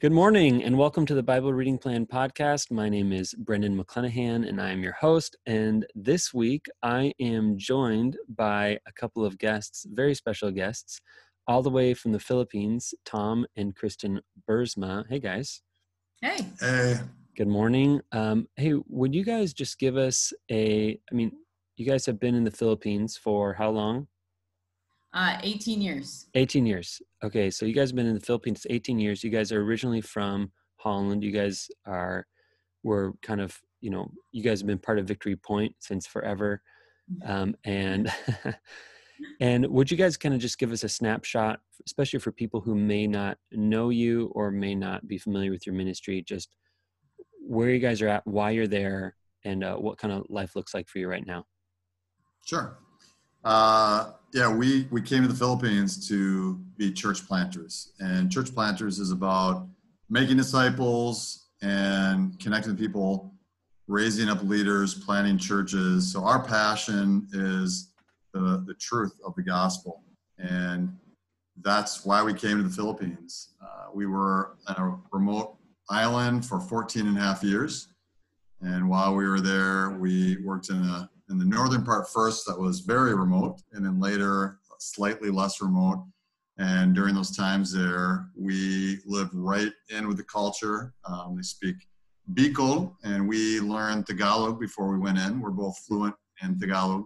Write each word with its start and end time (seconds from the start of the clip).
Good 0.00 0.12
morning 0.12 0.64
and 0.64 0.78
welcome 0.78 1.04
to 1.04 1.14
the 1.14 1.22
Bible 1.22 1.52
Reading 1.52 1.76
Plan 1.76 2.06
podcast. 2.06 2.70
My 2.70 2.88
name 2.88 3.12
is 3.12 3.34
Brendan 3.34 3.76
McClenahan 3.76 4.48
and 4.48 4.58
I 4.58 4.70
am 4.70 4.82
your 4.82 4.94
host. 4.94 5.36
And 5.44 5.84
this 5.94 6.32
week 6.32 6.64
I 6.82 7.12
am 7.20 7.58
joined 7.58 8.16
by 8.34 8.78
a 8.88 8.92
couple 8.92 9.26
of 9.26 9.36
guests, 9.36 9.84
very 9.90 10.14
special 10.14 10.52
guests, 10.52 11.02
all 11.46 11.60
the 11.60 11.68
way 11.68 11.92
from 11.92 12.12
the 12.12 12.18
Philippines, 12.18 12.94
Tom 13.04 13.44
and 13.56 13.76
Kristen 13.76 14.22
Bursma. 14.48 15.04
Hey 15.10 15.20
guys. 15.20 15.60
Hey. 16.22 16.46
Hey. 16.58 16.96
Good 17.36 17.48
morning. 17.48 18.00
Um, 18.10 18.48
hey, 18.56 18.76
would 18.88 19.14
you 19.14 19.22
guys 19.22 19.52
just 19.52 19.78
give 19.78 19.98
us 19.98 20.32
a, 20.50 20.98
I 21.12 21.14
mean, 21.14 21.30
you 21.76 21.84
guys 21.84 22.06
have 22.06 22.18
been 22.18 22.34
in 22.34 22.44
the 22.44 22.50
Philippines 22.50 23.18
for 23.18 23.52
how 23.52 23.68
long? 23.68 24.06
Uh, 25.12 25.38
18 25.42 25.82
years. 25.82 26.26
18 26.34 26.66
years. 26.66 27.02
Okay, 27.24 27.50
so 27.50 27.66
you 27.66 27.74
guys 27.74 27.90
have 27.90 27.96
been 27.96 28.06
in 28.06 28.14
the 28.14 28.20
Philippines 28.20 28.66
18 28.70 28.98
years. 28.98 29.24
You 29.24 29.30
guys 29.30 29.50
are 29.50 29.60
originally 29.60 30.00
from 30.00 30.52
Holland. 30.76 31.24
You 31.24 31.32
guys 31.32 31.68
are 31.86 32.26
were 32.82 33.12
kind 33.22 33.40
of, 33.40 33.58
you 33.80 33.90
know, 33.90 34.10
you 34.32 34.42
guys 34.42 34.60
have 34.60 34.66
been 34.66 34.78
part 34.78 34.98
of 34.98 35.06
Victory 35.06 35.36
Point 35.36 35.74
since 35.80 36.06
forever. 36.06 36.62
Mm-hmm. 37.12 37.30
Um, 37.30 37.54
and 37.64 38.12
and 39.40 39.66
would 39.66 39.90
you 39.90 39.96
guys 39.96 40.16
kind 40.16 40.34
of 40.34 40.40
just 40.40 40.58
give 40.58 40.72
us 40.72 40.84
a 40.84 40.88
snapshot, 40.88 41.60
especially 41.86 42.20
for 42.20 42.32
people 42.32 42.60
who 42.60 42.74
may 42.74 43.06
not 43.06 43.36
know 43.52 43.90
you 43.90 44.30
or 44.34 44.50
may 44.50 44.74
not 44.74 45.06
be 45.08 45.18
familiar 45.18 45.50
with 45.50 45.66
your 45.66 45.74
ministry, 45.74 46.22
just 46.22 46.56
where 47.46 47.70
you 47.70 47.80
guys 47.80 48.00
are 48.00 48.08
at, 48.08 48.26
why 48.26 48.50
you're 48.50 48.68
there, 48.68 49.16
and 49.44 49.64
uh, 49.64 49.74
what 49.76 49.98
kind 49.98 50.12
of 50.12 50.24
life 50.28 50.54
looks 50.54 50.72
like 50.72 50.88
for 50.88 50.98
you 50.98 51.08
right 51.08 51.26
now? 51.26 51.44
Sure. 52.46 52.78
Uh, 53.44 54.12
yeah, 54.32 54.52
we, 54.52 54.86
we 54.90 55.02
came 55.02 55.22
to 55.22 55.28
the 55.28 55.34
Philippines 55.34 56.08
to 56.08 56.60
be 56.76 56.92
church 56.92 57.26
planters. 57.26 57.92
And 58.00 58.30
church 58.30 58.54
planters 58.54 58.98
is 58.98 59.10
about 59.10 59.66
making 60.08 60.36
disciples 60.36 61.46
and 61.62 62.38
connecting 62.38 62.76
people, 62.76 63.34
raising 63.88 64.28
up 64.28 64.42
leaders, 64.42 64.94
planting 64.94 65.36
churches. 65.36 66.12
So 66.12 66.24
our 66.24 66.42
passion 66.42 67.26
is 67.32 67.92
the, 68.32 68.62
the 68.66 68.74
truth 68.74 69.18
of 69.24 69.34
the 69.34 69.42
gospel. 69.42 70.02
And 70.38 70.96
that's 71.62 72.04
why 72.04 72.22
we 72.22 72.32
came 72.32 72.56
to 72.58 72.62
the 72.62 72.74
Philippines. 72.74 73.54
Uh, 73.62 73.88
we 73.92 74.06
were 74.06 74.56
on 74.68 74.76
a 74.76 75.16
remote 75.16 75.56
island 75.90 76.46
for 76.46 76.60
14 76.60 77.06
and 77.06 77.18
a 77.18 77.20
half 77.20 77.42
years. 77.42 77.88
And 78.60 78.88
while 78.88 79.14
we 79.14 79.26
were 79.26 79.40
there, 79.40 79.90
we 79.90 80.36
worked 80.44 80.70
in 80.70 80.76
a 80.76 81.10
in 81.30 81.38
the 81.38 81.44
northern 81.44 81.84
part 81.84 82.10
first 82.10 82.44
that 82.46 82.58
was 82.58 82.80
very 82.80 83.14
remote 83.14 83.62
and 83.72 83.84
then 83.84 84.00
later 84.00 84.58
slightly 84.78 85.30
less 85.30 85.60
remote. 85.60 86.04
And 86.58 86.94
during 86.94 87.14
those 87.14 87.34
times 87.36 87.72
there 87.72 88.26
we 88.36 88.98
lived 89.06 89.32
right 89.34 89.72
in 89.90 90.08
with 90.08 90.16
the 90.16 90.24
culture. 90.24 90.92
Um, 91.04 91.36
they 91.36 91.42
speak 91.42 91.76
bicol 92.34 92.94
and 93.04 93.28
we 93.28 93.60
learned 93.60 94.06
tagalog 94.06 94.60
before 94.60 94.90
we 94.90 94.98
went 94.98 95.18
in. 95.18 95.40
We're 95.40 95.50
both 95.50 95.78
fluent 95.86 96.14
in 96.42 96.58
tagalog. 96.58 97.04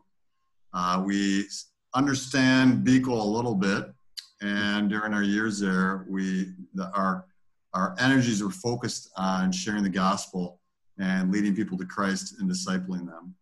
Uh, 0.73 1.03
we 1.05 1.47
understand 1.95 2.85
bicol 2.85 3.21
a 3.21 3.29
little 3.29 3.55
bit. 3.55 3.93
And 4.41 4.89
during 4.89 5.12
our 5.12 5.23
years 5.23 5.61
there 5.61 6.06
we 6.09 6.55
the, 6.75 6.91
our 6.95 7.27
our 7.75 7.95
energies 7.99 8.43
were 8.43 8.51
focused 8.51 9.11
on 9.17 9.53
sharing 9.53 9.83
the 9.83 9.89
gospel 9.89 10.61
and 10.99 11.33
leading 11.33 11.56
people 11.56 11.77
to 11.77 11.85
christ 11.85 12.37
and 12.39 12.49
discipling 12.49 13.05
them 13.06 13.35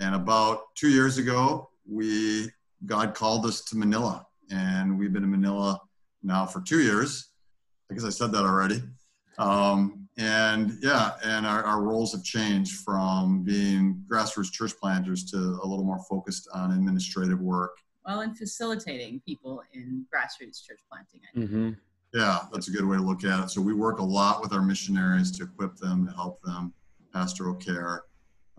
and 0.00 0.14
about 0.14 0.74
two 0.74 0.88
years 0.88 1.18
ago, 1.18 1.70
we 1.88 2.50
God 2.86 3.14
called 3.14 3.44
us 3.44 3.60
to 3.66 3.76
Manila, 3.76 4.26
and 4.50 4.98
we've 4.98 5.12
been 5.12 5.24
in 5.24 5.30
Manila 5.30 5.78
now 6.22 6.46
for 6.46 6.60
two 6.62 6.80
years. 6.80 7.28
I 7.90 7.94
guess 7.94 8.04
I 8.04 8.10
said 8.10 8.32
that 8.32 8.44
already. 8.44 8.82
Um, 9.38 10.08
and 10.16 10.78
yeah, 10.82 11.12
and 11.24 11.46
our, 11.46 11.62
our 11.62 11.82
roles 11.82 12.12
have 12.12 12.24
changed 12.24 12.80
from 12.80 13.42
being 13.42 14.02
grassroots 14.10 14.52
church 14.52 14.72
planters 14.80 15.24
to 15.30 15.36
a 15.36 15.66
little 15.66 15.84
more 15.84 16.00
focused 16.08 16.48
on 16.54 16.72
administrative 16.72 17.40
work. 17.40 17.72
Well, 18.06 18.20
and 18.20 18.36
facilitating 18.36 19.22
people 19.26 19.62
in 19.72 20.06
grassroots 20.12 20.64
church 20.66 20.80
planting. 20.90 21.20
Mm-hmm. 21.36 21.70
Yeah, 22.12 22.40
that's 22.52 22.68
a 22.68 22.70
good 22.70 22.84
way 22.84 22.96
to 22.96 23.02
look 23.02 23.24
at 23.24 23.44
it. 23.44 23.50
So 23.50 23.60
we 23.60 23.72
work 23.72 23.98
a 23.98 24.04
lot 24.04 24.42
with 24.42 24.52
our 24.52 24.62
missionaries 24.62 25.30
to 25.32 25.44
equip 25.44 25.76
them, 25.76 26.06
to 26.06 26.12
help 26.12 26.40
them, 26.42 26.74
pastoral 27.12 27.54
care, 27.54 28.04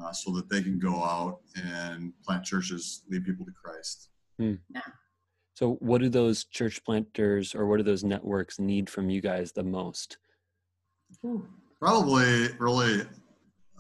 uh, 0.03 0.11
so 0.11 0.31
that 0.31 0.49
they 0.49 0.61
can 0.61 0.79
go 0.79 1.03
out 1.03 1.39
and 1.55 2.13
plant 2.25 2.43
churches, 2.43 3.03
lead 3.09 3.25
people 3.25 3.45
to 3.45 3.51
Christ. 3.51 4.09
Hmm. 4.37 4.55
Yeah. 4.73 4.81
So, 5.55 5.73
what 5.75 6.01
do 6.01 6.09
those 6.09 6.45
church 6.45 6.83
planters 6.83 7.53
or 7.53 7.67
what 7.67 7.77
do 7.77 7.83
those 7.83 8.03
networks 8.03 8.59
need 8.59 8.89
from 8.89 9.09
you 9.09 9.21
guys 9.21 9.51
the 9.51 9.63
most? 9.63 10.17
Probably, 11.79 12.47
really, 12.57 13.01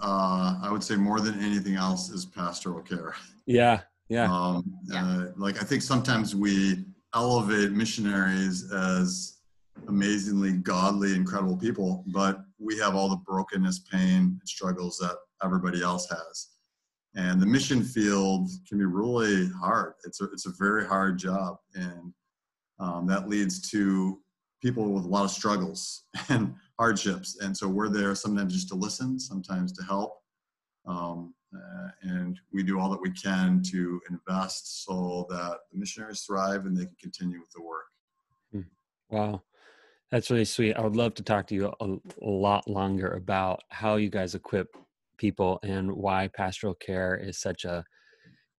uh, 0.01 0.59
I 0.61 0.69
would 0.71 0.83
say 0.83 0.95
more 0.95 1.19
than 1.19 1.39
anything 1.39 1.75
else 1.75 2.09
is 2.09 2.25
pastoral 2.25 2.81
care. 2.81 3.15
Yeah, 3.45 3.81
yeah. 4.09 4.31
Um, 4.31 4.63
Yeah. 4.85 5.05
Uh, 5.05 5.25
like 5.37 5.61
I 5.61 5.65
think 5.65 5.81
sometimes 5.81 6.35
we 6.35 6.85
elevate 7.13 7.71
missionaries 7.71 8.71
as 8.71 9.39
amazingly 9.87 10.53
godly, 10.53 11.15
incredible 11.15 11.57
people, 11.57 12.03
but 12.07 12.41
we 12.59 12.77
have 12.77 12.95
all 12.95 13.09
the 13.09 13.17
brokenness, 13.17 13.79
pain, 13.79 14.37
and 14.39 14.41
struggles 14.45 14.97
that 14.97 15.15
everybody 15.43 15.81
else 15.81 16.09
has. 16.09 16.49
And 17.15 17.41
the 17.41 17.45
mission 17.45 17.83
field 17.83 18.49
can 18.67 18.77
be 18.77 18.85
really 18.85 19.49
hard. 19.49 19.93
It's 20.05 20.21
a, 20.21 20.25
it's 20.25 20.45
a 20.45 20.53
very 20.57 20.85
hard 20.85 21.17
job. 21.17 21.57
And 21.75 22.13
um, 22.79 23.05
that 23.07 23.27
leads 23.27 23.69
to 23.71 24.19
people 24.61 24.91
with 24.91 25.05
a 25.05 25.07
lot 25.07 25.25
of 25.25 25.31
struggles 25.31 26.03
and 26.29 26.55
hardships. 26.79 27.39
And 27.41 27.55
so 27.55 27.67
we're 27.67 27.89
there 27.89 28.15
sometimes 28.15 28.53
just 28.53 28.69
to 28.69 28.75
listen, 28.75 29.19
sometimes 29.19 29.73
to 29.73 29.83
help. 29.83 30.19
Um, 30.85 31.33
uh, 31.53 31.89
and 32.03 32.39
we 32.53 32.63
do 32.63 32.79
all 32.79 32.89
that 32.89 33.01
we 33.01 33.11
can 33.11 33.61
to 33.61 34.01
invest 34.09 34.85
so 34.85 35.27
that 35.29 35.57
the 35.71 35.77
missionaries 35.77 36.21
thrive 36.21 36.65
and 36.65 36.75
they 36.75 36.85
can 36.85 36.95
continue 37.01 37.41
with 37.41 37.51
the 37.51 37.61
work. 37.61 37.85
Wow. 39.11 39.43
That's 40.09 40.29
really 40.29 40.45
sweet. 40.45 40.75
I 40.75 40.81
would 40.81 40.95
love 40.95 41.13
to 41.15 41.23
talk 41.23 41.47
to 41.47 41.55
you 41.55 41.73
a, 41.79 41.85
a 41.85 41.99
lot 42.21 42.67
longer 42.69 43.11
about 43.11 43.63
how 43.69 43.97
you 43.97 44.09
guys 44.09 44.35
equip 44.35 44.75
people 45.21 45.59
and 45.63 45.91
why 45.91 46.27
pastoral 46.35 46.73
care 46.73 47.15
is 47.15 47.37
such 47.37 47.63
a 47.63 47.85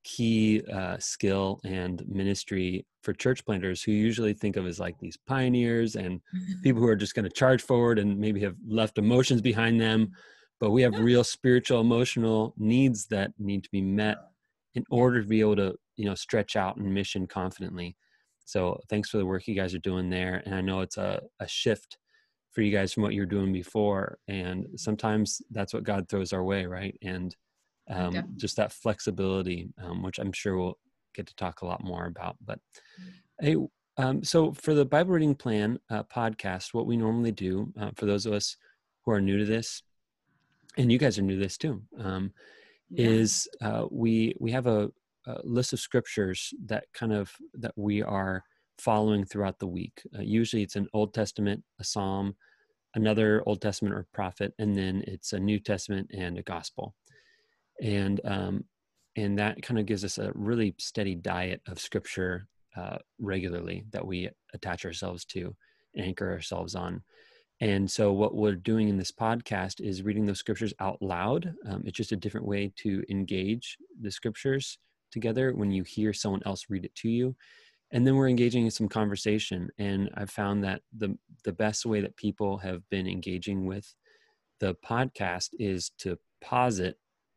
key 0.04 0.62
uh, 0.72 0.96
skill 0.98 1.60
and 1.64 2.02
ministry 2.08 2.86
for 3.02 3.12
church 3.12 3.44
planters 3.44 3.82
who 3.82 3.90
usually 3.90 4.32
think 4.32 4.56
of 4.56 4.64
as 4.66 4.78
like 4.78 4.96
these 4.98 5.18
pioneers 5.26 5.96
and 5.96 6.20
people 6.62 6.80
who 6.80 6.88
are 6.88 6.96
just 6.96 7.16
going 7.16 7.24
to 7.24 7.30
charge 7.30 7.62
forward 7.62 7.98
and 7.98 8.16
maybe 8.16 8.40
have 8.40 8.56
left 8.64 8.96
emotions 8.96 9.40
behind 9.40 9.80
them. 9.80 10.12
But 10.60 10.70
we 10.70 10.82
have 10.82 10.98
real 11.00 11.24
spiritual 11.24 11.80
emotional 11.80 12.54
needs 12.56 13.06
that 13.06 13.32
need 13.38 13.64
to 13.64 13.70
be 13.70 13.82
met 13.82 14.18
in 14.76 14.84
order 14.88 15.20
to 15.20 15.28
be 15.28 15.40
able 15.40 15.56
to 15.56 15.74
you 15.96 16.04
know 16.04 16.14
stretch 16.14 16.54
out 16.54 16.76
and 16.76 16.94
mission 16.94 17.26
confidently. 17.26 17.96
So 18.44 18.80
thanks 18.88 19.10
for 19.10 19.18
the 19.18 19.26
work 19.26 19.48
you 19.48 19.56
guys 19.56 19.74
are 19.74 19.78
doing 19.78 20.10
there 20.10 20.42
and 20.44 20.54
i 20.54 20.60
know 20.60 20.80
it's 20.80 20.98
a, 20.98 21.20
a 21.40 21.48
shift 21.48 21.98
for 22.52 22.62
you 22.62 22.70
guys 22.70 22.92
from 22.92 23.02
what 23.02 23.14
you're 23.14 23.26
doing 23.26 23.52
before 23.52 24.18
and 24.28 24.66
sometimes 24.76 25.42
that's 25.50 25.72
what 25.74 25.84
god 25.84 26.08
throws 26.08 26.32
our 26.32 26.44
way 26.44 26.66
right 26.66 26.96
and 27.02 27.34
um, 27.90 28.14
Yeah. 28.14 28.22
just 28.36 28.56
that 28.56 28.72
flexibility 28.72 29.68
um, 29.82 30.02
which 30.02 30.18
i'm 30.18 30.32
sure 30.32 30.56
we'll 30.56 30.78
get 31.14 31.26
to 31.26 31.34
talk 31.36 31.62
a 31.62 31.66
lot 31.66 31.82
more 31.82 32.06
about 32.06 32.36
but 32.44 32.58
hey 33.40 33.56
um, 33.98 34.22
so 34.22 34.52
for 34.52 34.74
the 34.74 34.84
bible 34.84 35.12
reading 35.12 35.34
plan 35.34 35.78
uh, 35.90 36.02
podcast 36.04 36.72
what 36.74 36.86
we 36.86 36.96
normally 36.96 37.32
do 37.32 37.72
uh, 37.80 37.90
for 37.96 38.06
those 38.06 38.24
of 38.26 38.32
us 38.32 38.56
who 39.04 39.12
are 39.12 39.20
new 39.20 39.38
to 39.38 39.44
this 39.44 39.82
and 40.78 40.90
you 40.92 40.98
guys 40.98 41.18
are 41.18 41.22
new 41.22 41.34
to 41.34 41.42
this 41.42 41.58
too 41.58 41.82
um, 41.98 42.32
Yeah. 42.90 43.08
is 43.08 43.48
uh, 43.62 43.86
we 43.90 44.34
we 44.38 44.50
have 44.52 44.66
a, 44.66 44.90
a 45.26 45.40
list 45.44 45.72
of 45.72 45.80
scriptures 45.80 46.52
that 46.66 46.84
kind 46.94 47.12
of 47.12 47.32
that 47.54 47.72
we 47.76 48.02
are 48.02 48.44
following 48.82 49.24
throughout 49.24 49.58
the 49.58 49.66
week. 49.66 50.02
Uh, 50.16 50.22
usually, 50.22 50.62
it's 50.62 50.76
an 50.76 50.88
Old 50.92 51.14
Testament, 51.14 51.62
a 51.80 51.84
Psalm, 51.84 52.34
another 52.94 53.42
Old 53.46 53.60
Testament 53.60 53.94
or 53.94 54.06
prophet, 54.12 54.54
and 54.58 54.76
then 54.76 55.04
it's 55.06 55.32
a 55.32 55.40
New 55.40 55.58
Testament 55.58 56.10
and 56.12 56.38
a 56.38 56.42
Gospel, 56.42 56.94
and 57.80 58.20
um, 58.24 58.64
and 59.16 59.38
that 59.38 59.62
kind 59.62 59.78
of 59.78 59.86
gives 59.86 60.04
us 60.04 60.18
a 60.18 60.32
really 60.34 60.74
steady 60.78 61.14
diet 61.14 61.60
of 61.68 61.78
Scripture 61.78 62.48
uh, 62.76 62.96
regularly 63.18 63.84
that 63.90 64.06
we 64.06 64.28
attach 64.54 64.84
ourselves 64.84 65.24
to, 65.26 65.54
anchor 65.96 66.30
ourselves 66.30 66.74
on. 66.74 67.02
And 67.60 67.88
so, 67.88 68.12
what 68.12 68.34
we're 68.34 68.56
doing 68.56 68.88
in 68.88 68.96
this 68.96 69.12
podcast 69.12 69.80
is 69.80 70.02
reading 70.02 70.26
those 70.26 70.40
scriptures 70.40 70.74
out 70.80 71.00
loud. 71.00 71.54
Um, 71.68 71.82
it's 71.84 71.96
just 71.96 72.12
a 72.12 72.16
different 72.16 72.46
way 72.46 72.72
to 72.78 73.04
engage 73.08 73.76
the 74.00 74.10
scriptures 74.10 74.78
together 75.12 75.54
when 75.54 75.70
you 75.70 75.84
hear 75.84 76.12
someone 76.12 76.42
else 76.44 76.66
read 76.68 76.84
it 76.84 76.94
to 76.96 77.08
you. 77.08 77.36
And 77.92 78.06
then 78.06 78.16
we're 78.16 78.28
engaging 78.28 78.64
in 78.64 78.70
some 78.70 78.88
conversation. 78.88 79.70
And 79.78 80.10
I've 80.14 80.30
found 80.30 80.64
that 80.64 80.80
the, 80.96 81.16
the 81.44 81.52
best 81.52 81.84
way 81.84 82.00
that 82.00 82.16
people 82.16 82.56
have 82.58 82.88
been 82.88 83.06
engaging 83.06 83.66
with 83.66 83.94
the 84.60 84.74
podcast 84.76 85.50
is 85.58 85.90
to 85.98 86.18
pause 86.40 86.78
it, 86.78 86.96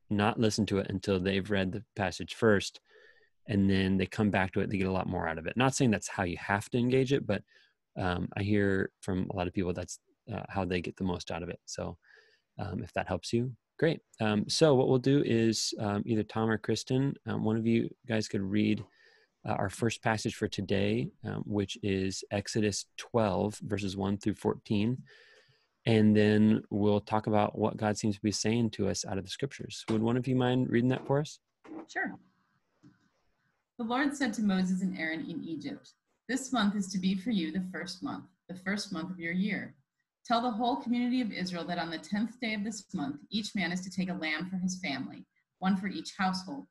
not 0.09 0.39
listen 0.39 0.65
to 0.67 0.77
it 0.79 0.87
until 0.89 1.19
they've 1.19 1.49
read 1.49 1.71
the 1.71 1.83
passage 1.95 2.35
first, 2.35 2.79
and 3.47 3.69
then 3.69 3.97
they 3.97 4.05
come 4.05 4.29
back 4.29 4.53
to 4.53 4.61
it. 4.61 4.69
They 4.69 4.77
get 4.77 4.87
a 4.87 4.91
lot 4.91 5.09
more 5.09 5.27
out 5.27 5.37
of 5.37 5.45
it. 5.45 5.57
Not 5.57 5.75
saying 5.75 5.91
that's 5.91 6.07
how 6.07 6.23
you 6.23 6.37
have 6.37 6.69
to 6.69 6.77
engage 6.77 7.13
it, 7.13 7.27
but 7.27 7.43
um, 7.97 8.29
I 8.37 8.43
hear 8.43 8.91
from 9.01 9.27
a 9.31 9.35
lot 9.35 9.47
of 9.47 9.53
people 9.53 9.73
that's 9.73 9.99
uh, 10.33 10.43
how 10.49 10.65
they 10.65 10.81
get 10.81 10.97
the 10.97 11.03
most 11.03 11.31
out 11.31 11.43
of 11.43 11.49
it. 11.49 11.59
So 11.65 11.97
um, 12.59 12.83
if 12.83 12.93
that 12.93 13.07
helps 13.07 13.33
you, 13.33 13.51
great. 13.77 13.99
Um, 14.21 14.47
so 14.47 14.73
what 14.75 14.87
we'll 14.87 14.99
do 14.99 15.23
is 15.25 15.73
um, 15.79 16.03
either 16.05 16.23
Tom 16.23 16.49
or 16.49 16.57
Kristen, 16.57 17.15
um, 17.25 17.43
one 17.43 17.57
of 17.57 17.65
you 17.65 17.89
guys 18.07 18.27
could 18.27 18.41
read 18.41 18.83
uh, 19.47 19.53
our 19.53 19.69
first 19.69 20.01
passage 20.01 20.35
for 20.35 20.47
today, 20.47 21.09
um, 21.23 21.43
which 21.45 21.77
is 21.83 22.23
Exodus 22.31 22.85
12, 22.97 23.59
verses 23.59 23.95
1 23.95 24.17
through 24.17 24.35
14. 24.35 24.97
And 25.85 26.15
then 26.15 26.63
we'll 26.71 26.99
talk 26.99 27.27
about 27.27 27.57
what 27.57 27.77
God 27.77 27.97
seems 27.97 28.15
to 28.15 28.21
be 28.21 28.31
saying 28.31 28.71
to 28.71 28.87
us 28.89 29.05
out 29.05 29.17
of 29.17 29.23
the 29.23 29.29
scriptures. 29.29 29.85
Would 29.89 30.01
one 30.01 30.17
of 30.17 30.27
you 30.27 30.35
mind 30.35 30.69
reading 30.69 30.89
that 30.89 31.05
for 31.05 31.19
us? 31.19 31.39
Sure. 31.91 32.15
The 33.77 33.83
Lord 33.83 34.15
said 34.15 34.33
to 34.35 34.41
Moses 34.41 34.81
and 34.81 34.97
Aaron 34.97 35.29
in 35.29 35.43
Egypt, 35.43 35.91
This 36.27 36.51
month 36.51 36.75
is 36.75 36.87
to 36.87 36.97
be 36.97 37.15
for 37.15 37.29
you 37.29 37.51
the 37.51 37.65
first 37.71 38.01
month, 38.01 38.25
the 38.49 38.55
first 38.55 38.91
month 38.91 39.11
of 39.11 39.19
your 39.19 39.33
year. 39.33 39.75
Tell 40.25 40.41
the 40.41 40.49
whole 40.49 40.77
community 40.77 41.21
of 41.21 41.31
Israel 41.31 41.65
that 41.65 41.77
on 41.77 41.91
the 41.91 41.99
tenth 41.99 42.39
day 42.39 42.55
of 42.55 42.63
this 42.63 42.85
month, 42.95 43.17
each 43.29 43.53
man 43.53 43.71
is 43.71 43.81
to 43.81 43.91
take 43.91 44.09
a 44.09 44.13
lamb 44.13 44.49
for 44.49 44.55
his 44.55 44.79
family, 44.79 45.23
one 45.59 45.77
for 45.77 45.87
each 45.87 46.13
household. 46.17 46.65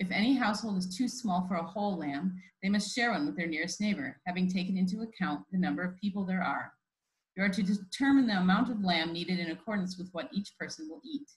If 0.00 0.10
any 0.10 0.34
household 0.34 0.78
is 0.78 0.96
too 0.96 1.06
small 1.06 1.46
for 1.46 1.54
a 1.54 1.62
whole 1.62 1.96
lamb, 1.96 2.42
they 2.62 2.68
must 2.68 2.92
share 2.92 3.12
one 3.12 3.26
with 3.26 3.36
their 3.36 3.46
nearest 3.46 3.80
neighbor, 3.80 4.20
having 4.26 4.48
taken 4.48 4.76
into 4.76 5.02
account 5.02 5.44
the 5.52 5.58
number 5.58 5.82
of 5.84 5.96
people 6.00 6.24
there 6.24 6.42
are. 6.42 6.72
You 7.36 7.44
are 7.44 7.48
to 7.50 7.62
determine 7.62 8.26
the 8.26 8.38
amount 8.38 8.70
of 8.70 8.82
lamb 8.82 9.12
needed 9.12 9.38
in 9.38 9.52
accordance 9.52 9.96
with 9.98 10.08
what 10.12 10.30
each 10.32 10.58
person 10.58 10.88
will 10.88 11.00
eat. 11.04 11.28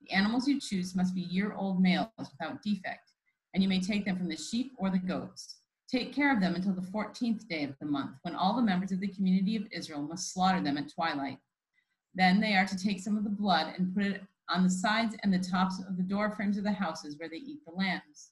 The 0.00 0.10
animals 0.10 0.48
you 0.48 0.58
choose 0.58 0.96
must 0.96 1.14
be 1.14 1.20
year 1.20 1.52
old 1.52 1.80
males 1.80 2.08
without 2.18 2.62
defect 2.62 3.12
and 3.54 3.62
you 3.62 3.68
may 3.68 3.80
take 3.80 4.04
them 4.04 4.16
from 4.16 4.28
the 4.28 4.36
sheep 4.36 4.72
or 4.78 4.90
the 4.90 4.98
goats. 4.98 5.56
Take 5.90 6.14
care 6.14 6.32
of 6.32 6.40
them 6.40 6.54
until 6.54 6.74
the 6.74 6.80
14th 6.80 7.48
day 7.48 7.64
of 7.64 7.74
the 7.80 7.86
month, 7.86 8.12
when 8.22 8.34
all 8.34 8.54
the 8.54 8.62
members 8.62 8.92
of 8.92 9.00
the 9.00 9.08
community 9.08 9.56
of 9.56 9.64
Israel 9.72 10.02
must 10.02 10.32
slaughter 10.32 10.60
them 10.60 10.76
at 10.76 10.92
twilight. 10.92 11.38
Then 12.14 12.40
they 12.40 12.54
are 12.54 12.66
to 12.66 12.78
take 12.78 13.00
some 13.00 13.16
of 13.16 13.24
the 13.24 13.30
blood 13.30 13.74
and 13.76 13.94
put 13.94 14.04
it 14.04 14.22
on 14.48 14.62
the 14.62 14.70
sides 14.70 15.16
and 15.22 15.32
the 15.32 15.38
tops 15.38 15.80
of 15.88 15.96
the 15.96 16.02
door 16.02 16.30
frames 16.30 16.56
of 16.56 16.64
the 16.64 16.72
houses 16.72 17.16
where 17.18 17.28
they 17.28 17.36
eat 17.36 17.64
the 17.64 17.72
lambs. 17.72 18.30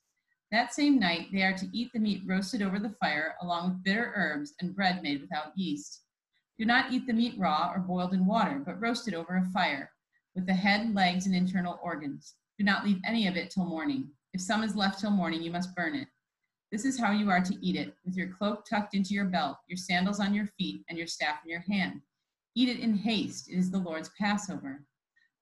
That 0.52 0.72
same 0.72 0.98
night, 0.98 1.28
they 1.32 1.42
are 1.42 1.56
to 1.56 1.68
eat 1.72 1.90
the 1.92 1.98
meat 1.98 2.22
roasted 2.24 2.62
over 2.62 2.78
the 2.78 2.94
fire, 3.00 3.34
along 3.42 3.68
with 3.68 3.82
bitter 3.82 4.12
herbs 4.14 4.54
and 4.60 4.74
bread 4.74 5.02
made 5.02 5.20
without 5.20 5.56
yeast. 5.56 6.02
Do 6.58 6.64
not 6.64 6.92
eat 6.92 7.06
the 7.06 7.12
meat 7.12 7.34
raw 7.36 7.72
or 7.74 7.80
boiled 7.80 8.14
in 8.14 8.26
water, 8.26 8.62
but 8.64 8.80
roasted 8.80 9.12
over 9.12 9.36
a 9.36 9.50
fire, 9.52 9.90
with 10.34 10.46
the 10.46 10.54
head, 10.54 10.94
legs, 10.94 11.26
and 11.26 11.34
internal 11.34 11.78
organs. 11.82 12.34
Do 12.58 12.64
not 12.64 12.84
leave 12.84 13.00
any 13.06 13.26
of 13.26 13.36
it 13.36 13.50
till 13.50 13.64
morning. 13.64 14.08
If 14.32 14.40
some 14.40 14.62
is 14.62 14.76
left 14.76 15.00
till 15.00 15.10
morning, 15.10 15.42
you 15.42 15.50
must 15.50 15.74
burn 15.74 15.94
it. 15.94 16.08
This 16.72 16.84
is 16.84 16.98
how 16.98 17.10
you 17.12 17.28
are 17.30 17.40
to 17.40 17.56
eat 17.60 17.76
it, 17.76 17.94
with 18.04 18.16
your 18.16 18.28
cloak 18.28 18.64
tucked 18.68 18.94
into 18.94 19.14
your 19.14 19.26
belt, 19.26 19.56
your 19.68 19.76
sandals 19.76 20.20
on 20.20 20.32
your 20.32 20.46
feet, 20.58 20.84
and 20.88 20.96
your 20.96 21.06
staff 21.06 21.40
in 21.44 21.50
your 21.50 21.64
hand. 21.68 22.00
Eat 22.54 22.68
it 22.68 22.80
in 22.80 22.96
haste. 22.96 23.50
It 23.50 23.56
is 23.56 23.70
the 23.70 23.78
Lord's 23.78 24.10
Passover. 24.18 24.82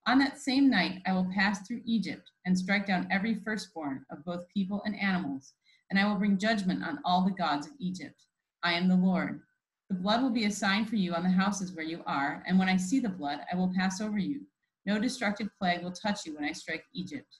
On 0.06 0.18
that 0.18 0.38
same 0.38 0.68
night, 0.68 1.00
I 1.06 1.14
will 1.14 1.26
pass 1.34 1.66
through 1.66 1.80
Egypt 1.86 2.30
and 2.44 2.58
strike 2.58 2.86
down 2.86 3.08
every 3.10 3.36
firstborn 3.36 4.04
of 4.10 4.24
both 4.24 4.48
people 4.52 4.82
and 4.84 4.98
animals, 5.00 5.54
and 5.90 5.98
I 5.98 6.06
will 6.06 6.16
bring 6.16 6.36
judgment 6.36 6.84
on 6.84 6.98
all 7.06 7.24
the 7.24 7.30
gods 7.30 7.66
of 7.66 7.72
Egypt. 7.78 8.22
I 8.62 8.74
am 8.74 8.86
the 8.86 8.96
Lord. 8.96 9.40
The 9.88 9.96
blood 9.96 10.22
will 10.22 10.30
be 10.30 10.44
a 10.44 10.50
sign 10.50 10.84
for 10.84 10.96
you 10.96 11.14
on 11.14 11.22
the 11.22 11.30
houses 11.30 11.72
where 11.72 11.86
you 11.86 12.02
are, 12.06 12.42
and 12.46 12.58
when 12.58 12.68
I 12.68 12.76
see 12.76 13.00
the 13.00 13.08
blood, 13.08 13.40
I 13.50 13.56
will 13.56 13.72
pass 13.74 14.02
over 14.02 14.18
you. 14.18 14.42
No 14.84 14.98
destructive 14.98 15.48
plague 15.58 15.82
will 15.82 15.92
touch 15.92 16.26
you 16.26 16.34
when 16.34 16.44
I 16.44 16.52
strike 16.52 16.84
Egypt. 16.94 17.38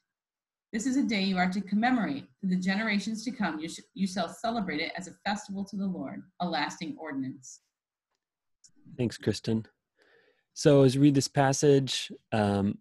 This 0.73 0.87
is 0.87 0.97
a 0.97 1.03
day 1.03 1.23
you 1.23 1.37
are 1.37 1.51
to 1.51 1.61
commemorate. 1.61 2.25
For 2.41 2.47
the 2.47 2.57
generations 2.57 3.25
to 3.25 3.31
come, 3.31 3.61
you, 3.61 3.69
sh- 3.69 3.81
you 3.93 4.07
shall 4.07 4.29
celebrate 4.29 4.81
it 4.81 4.93
as 4.97 5.07
a 5.07 5.15
festival 5.25 5.65
to 5.67 5.77
the 5.77 5.87
Lord, 5.87 6.23
a 6.41 6.49
lasting 6.49 6.97
ordinance. 6.99 7.61
Thanks, 8.97 9.19
Kristen. 9.19 9.67
So, 10.55 10.83
as 10.83 10.95
you 10.95 11.01
read 11.01 11.17
this 11.17 11.29
passage, 11.29 12.13
um, 12.33 12.79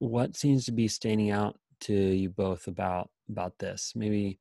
what 0.00 0.36
seems 0.36 0.64
to 0.64 0.72
be 0.72 0.88
standing 0.88 1.30
out 1.30 1.56
to 1.82 1.94
you 1.94 2.28
both 2.28 2.66
about 2.66 3.08
about 3.30 3.56
this? 3.58 3.92
Maybe 3.94 4.40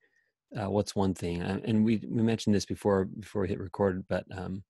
uh, 0.60 0.70
what's 0.70 0.96
one 0.96 1.14
thing? 1.14 1.44
Uh, 1.44 1.60
and 1.64 1.86
we 1.86 2.02
we 2.10 2.24
mentioned 2.24 2.56
this 2.56 2.66
before 2.66 3.06
before 3.06 3.44
we 3.44 3.50
hit 3.50 3.60
record, 3.60 4.04
but 4.10 4.25
um, 4.36 4.64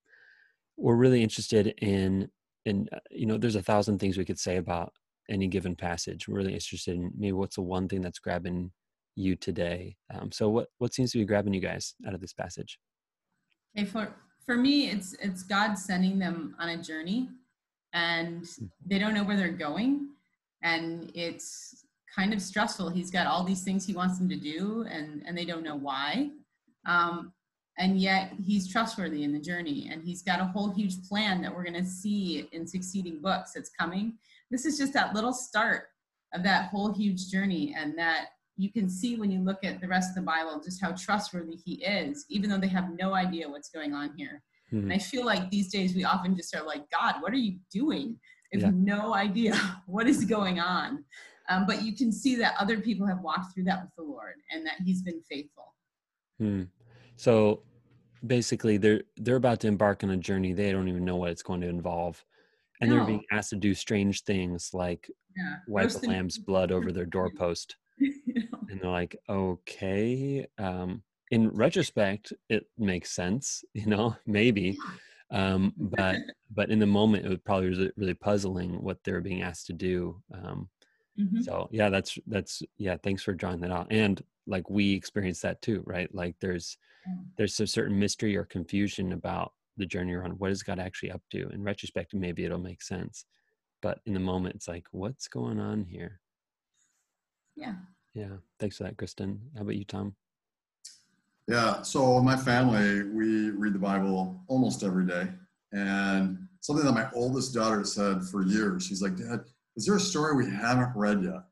we're 0.76 0.96
really 0.96 1.24
interested 1.24 1.68
in 1.78 2.30
in 2.66 2.90
uh, 2.92 3.00
you 3.10 3.26
know 3.26 3.38
there's 3.38 3.56
a 3.56 3.64
thousand 3.64 4.00
things 4.00 4.18
we 4.18 4.26
could 4.26 4.40
say 4.40 4.58
about 4.58 4.92
any 5.30 5.48
given 5.48 5.74
passage. 5.74 6.28
We're 6.28 6.38
really 6.38 6.54
interested 6.54 6.96
in 6.96 7.10
maybe 7.18 7.32
what's 7.32 7.56
the 7.56 7.62
one 7.62 7.88
thing 7.88 8.02
that's 8.02 8.20
grabbing 8.20 8.72
you 9.16 9.38
today. 9.38 9.96
Um, 10.14 10.30
so 10.30 10.50
what 10.50 10.68
what 10.78 10.94
seems 10.94 11.14
to 11.14 11.20
be 11.20 11.26
grabbing 11.26 11.54
you 11.54 11.62
guys 11.62 11.96
out 12.06 12.14
of 12.14 12.20
this 12.20 12.34
passage? 12.34 12.80
Okay, 13.78 13.86
for 13.86 14.14
for 14.46 14.58
me, 14.58 14.90
it's 14.90 15.14
it's 15.22 15.44
God 15.44 15.76
sending 15.76 16.20
them 16.20 16.56
on 16.60 16.70
a 16.70 16.78
journey, 16.78 17.30
and 17.94 18.44
mm-hmm. 18.44 18.66
they 18.86 19.00
don't 19.00 19.14
know 19.14 19.24
where 19.24 19.38
they're 19.38 19.50
going, 19.50 20.10
and 20.62 21.12
it's 21.14 21.86
kind 22.16 22.34
of 22.34 22.42
stressful. 22.42 22.90
He's 22.90 23.12
got 23.12 23.28
all 23.28 23.44
these 23.44 23.64
things 23.64 23.86
he 23.86 23.94
wants 23.94 24.18
them 24.18 24.30
to 24.30 24.36
do, 24.36 24.86
and 24.90 25.24
and 25.26 25.38
they 25.38 25.46
don't 25.46 25.64
know 25.64 25.76
why. 25.76 26.30
Um, 26.86 27.34
and 27.78 28.00
yet 28.00 28.34
he's 28.44 28.72
trustworthy 28.72 29.24
in 29.24 29.34
the 29.34 29.40
journey 29.40 29.90
and 29.92 30.04
he's 30.04 30.22
got 30.22 30.40
a 30.40 30.46
whole 30.46 30.72
huge 30.72 31.02
plan 31.08 31.42
that 31.42 31.54
we're 31.54 31.64
going 31.64 31.74
to 31.74 31.86
see 31.86 32.48
in 32.52 32.68
succeeding 32.68 33.20
books 33.22 33.54
that's 33.54 33.72
coming 33.80 34.14
this 34.52 34.66
is 34.66 34.78
just 34.78 34.94
that 34.94 35.14
little 35.14 35.34
start 35.34 35.86
of 36.34 36.44
that 36.44 36.70
whole 36.70 36.94
huge 36.94 37.30
journey 37.30 37.76
and 37.78 37.98
that 37.98 38.28
you 38.58 38.72
can 38.72 38.90
see 38.90 39.16
when 39.16 39.32
you 39.32 39.40
look 39.40 39.64
at 39.64 39.82
the 39.82 39.88
rest 39.88 40.10
of 40.10 40.16
the 40.16 40.22
bible 40.22 40.62
just 40.64 40.82
how 40.82 40.92
trustworthy 40.92 41.56
he 41.56 41.84
is 41.84 42.26
even 42.30 42.50
though 42.50 42.60
they 42.60 42.68
have 42.68 42.90
no 43.00 43.14
idea 43.14 43.50
what's 43.50 43.70
going 43.70 43.94
on 43.94 44.14
here 44.18 44.42
mm-hmm. 44.72 44.84
and 44.84 44.94
i 44.94 44.98
feel 44.98 45.26
like 45.26 45.50
these 45.50 45.72
days 45.72 45.96
we 45.96 46.04
often 46.04 46.36
just 46.36 46.56
are 46.56 46.66
like 46.66 46.84
god 46.90 47.16
what 47.22 47.32
are 47.32 47.38
you 47.38 47.58
doing 47.72 48.18
I 48.54 48.58
have 48.58 48.76
yeah. 48.76 48.96
no 48.96 49.16
idea 49.16 49.56
what 49.88 50.08
is 50.08 50.26
going 50.26 50.60
on 50.60 51.04
um, 51.50 51.66
but 51.68 51.82
you 51.82 51.96
can 51.96 52.12
see 52.12 52.36
that 52.38 52.54
other 52.58 52.80
people 52.80 53.06
have 53.06 53.20
walked 53.20 53.54
through 53.54 53.66
that 53.66 53.82
with 53.82 53.92
the 53.98 54.04
lord 54.04 54.36
and 54.52 54.66
that 54.66 54.76
he's 54.86 55.02
been 55.02 55.22
faithful 55.30 55.74
hmm. 56.40 56.64
so 57.16 57.64
basically 58.26 58.78
they're 58.78 59.02
they're 59.18 59.36
about 59.36 59.60
to 59.62 59.68
embark 59.68 60.04
on 60.04 60.12
a 60.12 60.18
journey 60.18 60.54
they 60.54 60.72
don't 60.72 60.88
even 60.88 61.04
know 61.04 61.18
what 61.18 61.32
it's 61.32 61.44
going 61.44 61.62
to 61.62 61.68
involve 61.68 62.24
and 62.82 62.90
no. 62.90 62.98
they're 62.98 63.06
being 63.06 63.24
asked 63.32 63.50
to 63.50 63.56
do 63.56 63.74
strange 63.74 64.24
things 64.24 64.70
like 64.74 65.10
yeah. 65.36 65.56
wipe 65.68 65.92
a 65.92 66.08
lamb's 66.08 66.38
blood 66.38 66.72
over 66.72 66.92
their 66.92 67.06
doorpost 67.06 67.76
and 68.00 68.80
they're 68.82 68.90
like 68.90 69.16
okay 69.30 70.46
um, 70.58 71.02
in 71.34 71.50
retrospect 71.50 72.32
it 72.50 72.66
makes 72.78 73.12
sense 73.12 73.64
you 73.74 73.86
know 73.86 74.16
maybe 74.26 74.78
um, 75.32 75.74
but 75.78 76.18
but 76.54 76.70
in 76.70 76.80
the 76.80 76.86
moment 76.86 77.26
it 77.26 77.30
was 77.30 77.40
probably 77.44 77.70
really, 77.70 77.92
really 77.98 78.14
puzzling 78.14 78.82
what 78.84 79.04
they 79.04 79.12
were 79.12 79.22
being 79.22 79.42
asked 79.42 79.66
to 79.68 79.74
do 79.74 80.22
um, 80.34 80.70
mm-hmm. 81.20 81.42
so 81.42 81.68
yeah 81.72 81.90
that's 81.90 82.18
that's 82.28 82.62
yeah 82.78 82.98
thanks 83.02 83.24
for 83.24 83.34
drawing 83.34 83.60
that 83.60 83.72
out 83.72 83.88
and 83.90 84.24
like 84.48 84.70
we 84.70 84.94
experience 84.94 85.42
that 85.42 85.62
too 85.62 85.84
right? 85.86 86.14
Like 86.14 86.36
there's 86.40 86.78
there's 87.38 87.60
a 87.60 87.68
certain 87.68 88.00
mystery 88.00 88.36
or 88.38 88.46
confusion 88.46 89.12
about 89.12 89.52
the 89.76 89.86
journey 89.86 90.12
you're 90.12 90.24
on 90.24 90.32
what 90.32 90.52
is 90.52 90.64
god 90.64 90.80
actually 90.80 91.12
up 91.12 91.22
to? 91.32 91.50
In 91.50 91.64
retrospect 91.64 92.14
maybe 92.14 92.46
it'll 92.46 92.60
make 92.60 92.82
sense 92.82 93.26
but 93.82 94.00
in 94.06 94.14
the 94.14 94.20
moment 94.20 94.56
it's 94.56 94.68
like 94.68 94.86
what's 94.92 95.28
going 95.28 95.60
on 95.60 95.86
here? 95.86 96.20
Yeah. 97.56 97.76
Yeah 98.14 98.38
thanks 98.60 98.78
for 98.78 98.84
that 98.84 98.98
kristen. 98.98 99.42
How 99.56 99.62
about 99.62 99.76
you 99.76 99.86
tom 99.86 100.16
yeah 101.48 101.82
so 101.82 102.22
my 102.22 102.36
family 102.36 103.04
we 103.10 103.50
read 103.52 103.74
the 103.74 103.80
bible 103.80 104.42
almost 104.48 104.84
every 104.84 105.06
day 105.06 105.28
and 105.72 106.38
something 106.62 106.86
that 106.86 106.94
my 106.94 107.10
oldest 107.14 107.54
daughter 107.54 107.84
said 107.84 108.24
for 108.24 108.44
years 108.44 108.86
she's 108.86 109.02
like 109.02 109.16
dad 109.18 109.42
is 109.76 109.86
there 109.86 109.96
a 109.96 110.00
story 110.00 110.36
we 110.36 110.50
haven't 110.50 110.90
read 110.96 111.24
yet 111.24 111.44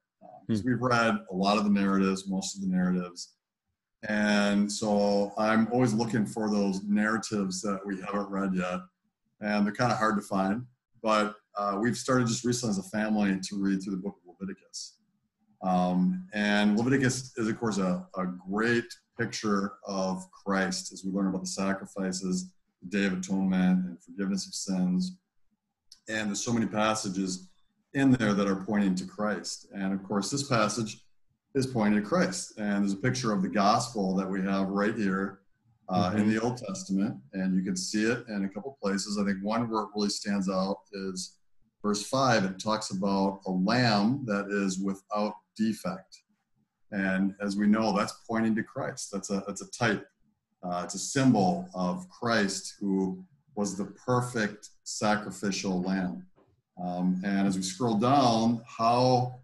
because 0.48 0.62
uh, 0.62 0.63
hmm. 0.63 0.69
we've 0.69 0.81
read 0.81 1.17
a 1.31 1.36
lot 1.36 1.57
of 1.57 1.63
the 1.63 1.69
narratives 1.69 2.27
most 2.27 2.55
of 2.55 2.62
the 2.62 2.67
narratives 2.67 3.33
and 4.07 4.71
so 4.71 5.33
I'm 5.38 5.67
always 5.71 5.93
looking 5.93 6.25
for 6.25 6.50
those 6.50 6.83
narratives 6.83 7.62
that 7.62 7.79
we 7.86 8.00
haven't 8.01 8.29
read 8.29 8.55
yet. 8.55 8.79
And 9.41 9.65
they're 9.65 9.74
kind 9.74 9.91
of 9.91 9.98
hard 9.98 10.15
to 10.15 10.21
find. 10.21 10.65
But 11.03 11.36
uh, 11.57 11.77
we've 11.79 11.98
started 11.98 12.27
just 12.27 12.43
recently 12.43 12.71
as 12.71 12.79
a 12.79 12.89
family 12.89 13.39
to 13.39 13.62
read 13.62 13.81
through 13.81 13.95
the 13.95 14.01
book 14.01 14.17
of 14.17 14.36
Leviticus. 14.39 14.98
Um, 15.62 16.27
and 16.33 16.77
Leviticus 16.77 17.33
is, 17.38 17.48
of 17.48 17.60
course, 17.60 17.77
a, 17.77 18.05
a 18.17 18.25
great 18.50 18.86
picture 19.22 19.74
of 19.86 20.30
Christ 20.32 20.92
as 20.92 21.04
we 21.04 21.12
learn 21.12 21.28
about 21.28 21.42
the 21.42 21.48
sacrifices, 21.48 22.51
the 22.82 22.98
Day 22.98 23.06
of 23.06 23.13
Atonement, 23.13 23.86
and 23.86 24.04
forgiveness 24.04 24.48
of 24.48 24.54
sins. 24.54 25.18
And 26.10 26.30
there's 26.30 26.44
so 26.44 26.54
many 26.54 26.66
passages 26.66 27.50
in 27.94 28.12
there 28.12 28.34
that 28.34 28.48
are 28.48 28.56
pointing 28.56 28.96
to 28.96 29.06
Christ. 29.06 29.68
And 29.74 29.94
of 29.94 30.04
course, 30.04 30.30
this 30.32 30.48
passage 30.48 31.01
is 31.54 31.68
pointing 31.68 32.01
to 32.01 32.08
Christ. 32.08 32.58
And 32.58 32.84
there's 32.84 32.94
a 32.94 32.98
picture 32.98 33.32
of 33.32 33.42
the 33.42 33.50
gospel 33.50 34.16
that 34.16 34.30
we 34.30 34.42
have 34.42 34.70
right 34.70 34.96
here 34.96 35.42
uh, 35.90 36.10
mm-hmm. 36.10 36.20
in 36.20 36.30
the 36.30 36.42
Old 36.42 36.58
Testament. 36.58 37.18
And 37.34 37.56
you 37.56 37.63
can 37.63 37.75
see 37.75 38.06
it 38.06 38.25
in 38.30 38.46
a 38.46 38.50
couple 38.50 38.78
places. 38.82 39.20
I 39.22 39.25
think 39.25 39.38
one 39.44 39.70
where 39.70 39.84
it 39.84 39.90
really 39.96 40.10
stands 40.10 40.50
out 40.50 40.78
is 40.94 41.38
verse 41.84 42.04
5. 42.08 42.46
It 42.46 42.60
talks 42.60 42.92
about 42.92 43.42
a 43.46 43.51
lamb 43.51 44.24
that 44.25 44.48
is 44.50 44.80
without 44.80 45.34
defect. 45.56 46.24
And 46.91 47.36
as 47.41 47.55
we 47.55 47.67
know, 47.67 47.95
that's 47.95 48.13
pointing 48.27 48.55
to 48.55 48.63
Christ. 48.63 49.10
That's 49.12 49.29
a, 49.29 49.43
that's 49.48 49.62
a 49.62 49.71
type, 49.71 50.05
uh, 50.63 50.81
it's 50.83 50.95
a 50.95 51.00
symbol 51.00 51.69
of 51.74 52.07
Christ 52.10 52.75
who 52.79 53.24
was 53.55 53.75
the 53.75 53.86
perfect 53.86 54.69
sacrificial 54.83 55.81
lamb. 55.81 56.25
Um, 56.81 57.21
and 57.24 57.48
as 57.48 57.55
we 57.55 57.63
scroll 57.63 57.95
down, 57.95 58.62
how 58.65 59.39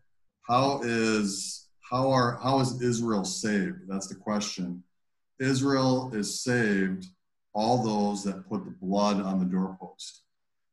how 0.47 0.81
is 0.83 1.67
how 1.81 2.09
are 2.09 2.39
how 2.41 2.59
is 2.59 2.81
Israel 2.81 3.25
saved? 3.25 3.81
That's 3.87 4.07
the 4.07 4.15
question. 4.15 4.83
Israel 5.39 6.11
is 6.13 6.41
saved. 6.41 7.05
All 7.53 7.83
those 7.83 8.23
that 8.23 8.47
put 8.47 8.65
the 8.65 8.75
blood 8.81 9.19
on 9.19 9.39
the 9.39 9.45
doorpost. 9.45 10.21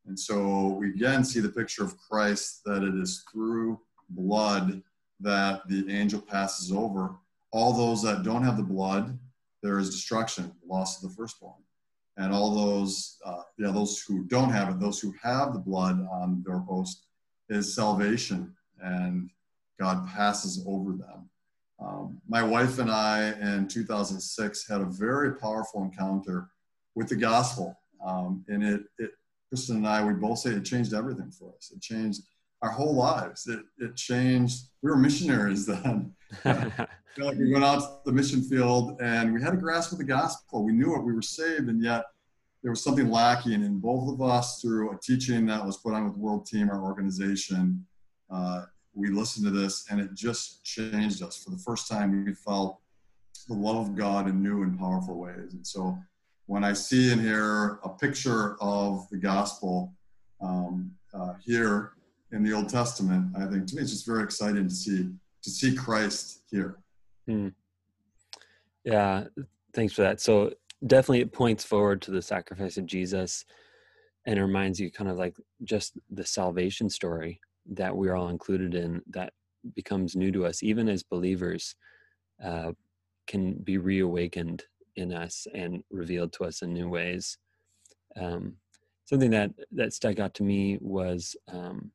And 0.07 0.19
so 0.19 0.69
we 0.79 0.91
again 0.91 1.25
see 1.25 1.41
the 1.41 1.49
picture 1.49 1.83
of 1.83 1.97
Christ 1.97 2.61
that 2.67 2.83
it 2.83 2.95
is 2.95 3.25
through 3.33 3.81
blood 4.11 4.83
that 5.25 5.69
the 5.69 5.91
angel 5.91 6.21
passes 6.21 6.73
over. 6.73 7.17
All 7.51 7.73
those 7.73 8.03
that 8.03 8.23
don't 8.23 8.45
have 8.45 8.57
the 8.57 8.63
blood, 8.63 9.19
there 9.63 9.79
is 9.79 9.91
destruction, 9.91 10.53
loss 10.67 11.03
of 11.03 11.11
the 11.11 11.17
firstborn 11.17 11.55
and 12.17 12.33
all 12.33 12.55
those, 12.55 13.19
uh, 13.25 13.43
yeah, 13.59 13.71
those 13.71 14.03
who 14.03 14.25
don't 14.25 14.51
have 14.51 14.69
it, 14.69 14.81
those 14.81 15.01
who 15.01 15.15
have 15.23 15.53
the 15.53 15.59
blood 15.59 16.07
on 16.11 16.37
the 16.37 16.51
doorpost, 16.51 17.07
is 17.49 17.75
salvation, 17.75 18.55
and 18.81 19.31
God 19.79 20.07
passes 20.09 20.65
over 20.67 20.93
them. 20.93 21.29
Um, 21.81 22.21
my 22.29 22.43
wife 22.43 22.79
and 22.79 22.91
I 22.91 23.33
in 23.41 23.69
2006 23.69 24.69
had 24.69 24.81
a 24.81 24.87
very 24.87 25.35
powerful 25.35 25.83
encounter 25.83 26.49
with 26.95 27.09
the 27.09 27.17
gospel, 27.17 27.79
um, 28.05 28.45
and 28.49 28.63
it, 28.63 28.83
it, 28.99 29.11
Kristen 29.49 29.77
and 29.77 29.87
I, 29.87 30.05
we 30.05 30.15
both 30.15 30.39
say 30.39 30.51
it 30.51 30.65
changed 30.65 30.95
everything 30.95 31.31
for 31.31 31.53
us. 31.57 31.73
It 31.75 31.83
changed 31.83 32.23
our 32.65 32.71
whole 32.71 32.95
lives. 32.95 33.47
It, 33.47 33.61
it 33.79 33.95
changed. 33.95 34.63
We 34.83 34.91
were 34.91 34.97
missionaries 34.97 35.67
then. 35.67 36.15
like 36.45 37.37
we 37.39 37.53
went 37.53 37.65
out 37.65 37.81
to 37.81 38.01
the 38.07 38.13
mission 38.13 38.43
field 38.43 39.01
and 39.01 39.33
we 39.33 39.43
had 39.43 39.53
a 39.53 39.59
grasp 39.59 39.93
of 39.93 39.99
the 39.99 40.05
gospel. 40.05 40.65
We 40.65 40.73
knew 40.73 40.97
it. 40.97 41.05
We 41.05 41.13
were 41.13 41.23
saved, 41.23 41.69
and 41.69 41.83
yet 41.83 42.07
there 42.63 42.73
was 42.73 42.83
something 42.83 43.11
lacking 43.11 43.63
in 43.63 43.79
both 43.79 44.13
of 44.13 44.23
us 44.23 44.61
through 44.61 44.93
a 44.93 44.99
teaching 45.01 45.47
that 45.47 45.65
was 45.65 45.77
put 45.77 45.93
on 45.93 46.05
with 46.05 46.17
World 46.17 46.47
Team, 46.47 46.71
our 46.71 46.83
organization. 46.83 47.87
Uh, 48.31 48.63
we 48.95 49.11
listened 49.11 49.45
to 49.45 49.53
this, 49.53 49.85
and 49.91 50.01
it 50.01 50.15
just 50.15 50.65
changed 50.65 51.23
us. 51.23 51.37
For 51.37 51.51
the 51.51 51.59
first 51.59 51.89
time, 51.89 52.25
we 52.25 52.33
felt 52.33 52.81
the 53.47 53.55
love 53.55 53.77
of 53.77 53.95
God 53.95 54.27
in 54.27 54.43
new 54.43 54.63
and 54.63 54.79
powerful 54.79 55.19
ways. 55.19 55.53
And 55.53 55.67
so, 55.67 55.99
when 56.47 56.65
I 56.65 56.73
see 56.73 57.13
in 57.13 57.21
here 57.21 57.79
a 57.85 57.91
picture 57.91 58.57
of 58.61 59.09
the 59.11 59.19
gospel 59.19 59.93
um, 60.41 60.93
uh, 61.13 61.35
here 61.45 61.94
in 62.35 62.43
the 62.43 62.53
Old 62.53 62.69
Testament, 62.69 63.29
I 63.37 63.47
think 63.47 63.67
to 63.69 63.77
me 63.77 63.83
it's 63.83 63.93
just 63.93 64.07
very 64.07 64.23
exciting 64.23 64.69
to 64.69 64.75
see 64.75 65.09
to 65.43 65.51
see 65.51 65.75
Christ 65.75 66.43
here. 66.51 66.79
Hmm. 67.27 67.49
Yeah, 68.85 69.25
thanks 69.73 69.93
for 69.93 70.03
that. 70.03 70.21
So 70.21 70.53
definitely 70.87 71.21
it 71.21 71.33
points 71.33 71.65
forward 71.65 72.03
to 72.03 72.11
the 72.11 72.23
sacrifice 72.23 72.77
of 72.77 72.87
Jesus 72.87 73.45
and 74.27 74.41
reminds 74.41 74.81
you 74.81 74.91
kind 74.91 75.11
of 75.11 75.17
like 75.17 75.37
just 75.63 75.93
the 76.11 76.25
salvation 76.25 76.89
story 76.89 77.41
that 77.73 77.95
we're 77.95 78.15
all 78.15 78.29
included 78.29 78.75
in 78.75 79.03
that 79.11 79.33
becomes 79.75 80.17
new 80.17 80.33
to 80.33 80.45
us, 80.45 80.63
even 80.63 80.89
as 80.89 81.03
believers, 81.03 81.77
uh, 82.43 82.73
can 83.27 83.55
be 83.55 83.79
reawakened 83.79 84.65
in 84.97 85.13
us 85.13 85.47
and 85.55 85.83
revealed 85.91 86.33
to 86.33 86.45
us 86.45 86.63
in 86.63 86.73
new 86.73 86.89
ways. 86.89 87.39
Um, 88.17 88.57
something 89.05 89.31
that 89.31 89.51
that 89.73 89.93
stuck 89.93 90.19
out 90.19 90.35
to 90.35 90.43
me 90.43 90.79
was 90.81 91.37
um, 91.53 91.91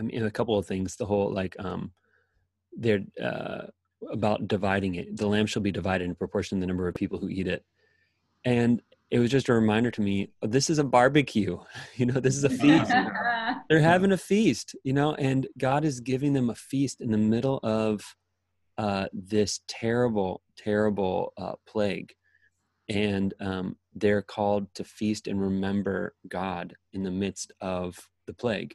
I 0.00 0.02
mean 0.02 0.24
a 0.24 0.30
couple 0.30 0.58
of 0.58 0.66
things. 0.66 0.96
The 0.96 1.06
whole 1.06 1.32
like 1.32 1.54
um, 1.58 1.92
they're 2.76 3.04
uh, 3.22 3.66
about 4.10 4.48
dividing 4.48 4.94
it. 4.94 5.16
The 5.16 5.28
lamb 5.28 5.46
shall 5.46 5.62
be 5.62 5.72
divided 5.72 6.04
in 6.04 6.14
proportion 6.14 6.58
to 6.58 6.60
the 6.60 6.66
number 6.66 6.88
of 6.88 6.94
people 6.94 7.18
who 7.18 7.28
eat 7.28 7.46
it. 7.46 7.64
And 8.44 8.80
it 9.10 9.18
was 9.18 9.30
just 9.30 9.48
a 9.48 9.52
reminder 9.52 9.90
to 9.90 10.00
me 10.00 10.30
oh, 10.42 10.46
this 10.46 10.70
is 10.70 10.78
a 10.78 10.84
barbecue 10.84 11.58
you 11.96 12.06
know 12.06 12.20
this 12.20 12.36
is 12.36 12.44
a 12.44 12.50
feast 12.50 12.90
they're 13.68 13.80
having 13.80 14.12
a 14.12 14.16
feast 14.16 14.74
you 14.84 14.92
know 14.92 15.14
and 15.14 15.46
god 15.58 15.84
is 15.84 16.00
giving 16.00 16.32
them 16.32 16.50
a 16.50 16.54
feast 16.54 17.00
in 17.00 17.10
the 17.10 17.18
middle 17.18 17.58
of 17.62 18.02
uh, 18.78 19.06
this 19.12 19.60
terrible 19.68 20.42
terrible 20.56 21.32
uh, 21.36 21.52
plague 21.66 22.14
and 22.88 23.34
um, 23.40 23.76
they're 23.94 24.22
called 24.22 24.72
to 24.74 24.84
feast 24.84 25.26
and 25.26 25.40
remember 25.40 26.14
god 26.28 26.74
in 26.92 27.02
the 27.02 27.10
midst 27.10 27.52
of 27.60 27.98
the 28.26 28.32
plague 28.32 28.74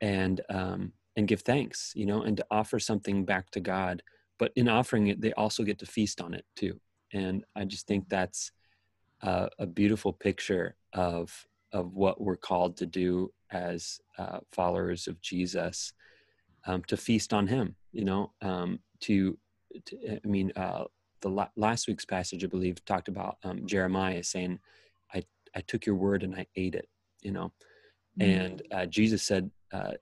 and 0.00 0.40
um, 0.48 0.92
and 1.16 1.28
give 1.28 1.40
thanks 1.42 1.92
you 1.94 2.06
know 2.06 2.22
and 2.22 2.36
to 2.36 2.46
offer 2.50 2.78
something 2.78 3.24
back 3.24 3.50
to 3.50 3.60
god 3.60 4.02
but 4.38 4.52
in 4.56 4.68
offering 4.68 5.08
it 5.08 5.20
they 5.20 5.32
also 5.32 5.62
get 5.64 5.78
to 5.78 5.86
feast 5.86 6.20
on 6.20 6.34
it 6.34 6.44
too 6.56 6.78
and 7.12 7.44
i 7.56 7.64
just 7.64 7.86
think 7.86 8.08
that's 8.08 8.52
a 9.22 9.66
beautiful 9.66 10.12
picture 10.12 10.76
of 10.92 11.44
of 11.72 11.94
what 11.94 12.20
we're 12.20 12.36
called 12.36 12.76
to 12.76 12.86
do 12.86 13.30
as 13.50 14.00
uh, 14.16 14.38
followers 14.52 15.08
of 15.08 15.20
jesus 15.20 15.92
um, 16.66 16.82
to 16.84 16.96
feast 16.96 17.32
on 17.32 17.46
him 17.46 17.74
you 17.92 18.04
know 18.04 18.32
um, 18.42 18.78
to, 19.00 19.36
to, 19.84 20.20
i 20.24 20.28
mean 20.28 20.52
uh, 20.56 20.84
the 21.20 21.28
la- 21.28 21.48
last 21.56 21.88
week's 21.88 22.04
passage 22.04 22.44
i 22.44 22.46
believe 22.46 22.84
talked 22.84 23.08
about 23.08 23.38
um, 23.42 23.66
jeremiah 23.66 24.22
saying 24.22 24.58
i 25.12 25.22
i 25.56 25.60
took 25.62 25.84
your 25.84 25.96
word 25.96 26.22
and 26.22 26.34
i 26.36 26.46
ate 26.54 26.74
it 26.76 26.88
you 27.22 27.32
know. 27.32 27.52
And 28.20 28.62
uh, 28.72 28.86
jesus 28.86 29.22
said 29.22 29.50
uh, 29.72 29.92